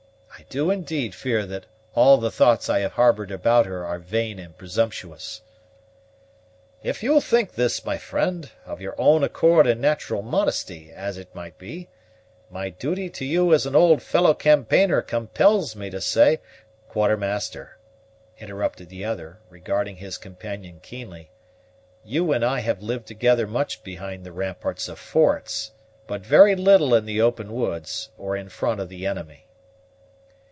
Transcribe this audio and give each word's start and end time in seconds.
I 0.39 0.43
do 0.51 0.71
indeed 0.71 1.13
fear 1.13 1.45
that 1.45 1.67
all 1.93 2.17
the 2.17 2.31
thoughts 2.31 2.67
I 2.67 2.79
have 2.79 2.93
harbored 2.93 3.29
about 3.29 3.67
her 3.67 3.85
are 3.85 3.99
vain 3.99 4.39
and 4.39 4.57
presumptuous." 4.57 5.43
"If 6.81 7.03
you 7.03 7.21
think 7.21 7.51
this, 7.53 7.85
my 7.85 7.99
friend, 7.99 8.49
of 8.65 8.81
your 8.81 8.95
own 8.99 9.23
accord 9.23 9.67
and 9.67 9.79
natural 9.79 10.23
modesty, 10.23 10.91
as 10.91 11.17
it 11.19 11.33
might 11.35 11.59
be, 11.59 11.89
my 12.49 12.69
duty 12.71 13.07
to 13.11 13.23
you 13.23 13.53
as 13.53 13.65
an 13.67 13.75
old 13.75 14.01
fellow 14.01 14.33
campaigner 14.33 15.01
compels 15.03 15.75
me 15.75 15.89
to 15.91 16.01
say" 16.01 16.41
"Quartermaster," 16.89 17.77
interrupted 18.39 18.89
the 18.89 19.05
other, 19.05 19.39
regarding 19.49 19.97
his 19.97 20.17
companion 20.17 20.79
keenly, 20.81 21.29
"you 22.03 22.33
and 22.33 22.43
I 22.43 22.59
have 22.61 22.81
lived 22.81 23.05
together 23.05 23.45
much 23.45 23.83
behind 23.83 24.23
the 24.25 24.31
ramparts 24.33 24.89
of 24.89 24.97
forts, 24.97 25.71
but 26.07 26.25
very 26.25 26.55
little 26.55 26.95
in 26.95 27.05
the 27.05 27.21
open 27.21 27.53
woods 27.53 28.09
or 28.17 28.35
in 28.35 28.49
front 28.49 28.81
of 28.81 28.89
the 28.89 29.05
enemy." 29.05 29.45